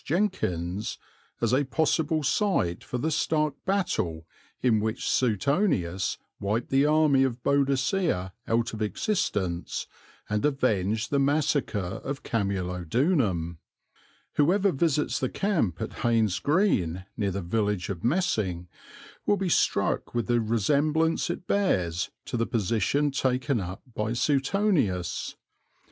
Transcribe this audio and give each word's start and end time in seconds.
Jenkins, 0.03 0.97
as 1.41 1.53
a 1.53 1.63
possible 1.63 2.23
site 2.23 2.83
for 2.83 2.97
the 2.97 3.11
stark 3.11 3.53
battle 3.65 4.25
in 4.63 4.79
which 4.79 5.07
Suetonius 5.07 6.17
wiped 6.39 6.71
the 6.71 6.87
army 6.87 7.23
of 7.23 7.43
Boadicea 7.43 8.33
out 8.47 8.73
of 8.73 8.81
existence 8.81 9.85
and 10.27 10.43
avenged 10.43 11.11
the 11.11 11.19
massacre 11.19 12.01
of 12.03 12.23
Camulodunum: 12.23 13.59
"Whoever 14.37 14.71
visits 14.71 15.19
the 15.19 15.29
camp 15.29 15.79
at 15.79 15.93
Haynes 15.99 16.39
Green, 16.39 17.05
near 17.15 17.29
the 17.29 17.43
village 17.43 17.89
of 17.89 18.03
Messing, 18.03 18.67
will 19.27 19.37
be 19.37 19.49
struck 19.49 20.15
with 20.15 20.25
the 20.25 20.41
resemblance 20.41 21.29
it 21.29 21.45
bears 21.45 22.09
to 22.25 22.37
the 22.37 22.47
position 22.47 23.11
taken 23.11 23.59
up 23.59 23.83
by 23.93 24.13
Suetonius. 24.13 25.35